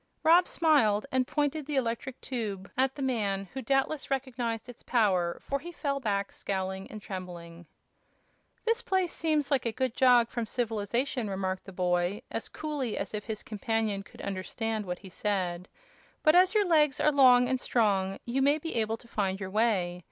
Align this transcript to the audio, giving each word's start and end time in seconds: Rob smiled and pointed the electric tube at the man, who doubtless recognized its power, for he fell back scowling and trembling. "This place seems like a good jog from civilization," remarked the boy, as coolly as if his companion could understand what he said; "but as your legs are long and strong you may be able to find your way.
Rob 0.23 0.47
smiled 0.47 1.05
and 1.11 1.27
pointed 1.27 1.67
the 1.67 1.75
electric 1.75 2.19
tube 2.21 2.71
at 2.75 2.95
the 2.95 3.03
man, 3.03 3.47
who 3.53 3.61
doubtless 3.61 4.09
recognized 4.09 4.67
its 4.67 4.81
power, 4.81 5.37
for 5.39 5.59
he 5.59 5.71
fell 5.71 5.99
back 5.99 6.31
scowling 6.31 6.89
and 6.89 6.99
trembling. 6.99 7.67
"This 8.65 8.81
place 8.81 9.13
seems 9.13 9.51
like 9.51 9.67
a 9.67 9.71
good 9.71 9.93
jog 9.93 10.29
from 10.31 10.47
civilization," 10.47 11.29
remarked 11.29 11.65
the 11.65 11.71
boy, 11.71 12.23
as 12.31 12.49
coolly 12.49 12.97
as 12.97 13.13
if 13.13 13.25
his 13.25 13.43
companion 13.43 14.01
could 14.01 14.23
understand 14.23 14.87
what 14.87 14.97
he 14.97 15.09
said; 15.09 15.69
"but 16.23 16.33
as 16.33 16.55
your 16.55 16.65
legs 16.65 16.99
are 16.99 17.11
long 17.11 17.47
and 17.47 17.61
strong 17.61 18.17
you 18.25 18.41
may 18.41 18.57
be 18.57 18.73
able 18.77 18.97
to 18.97 19.07
find 19.07 19.39
your 19.39 19.51
way. 19.51 19.99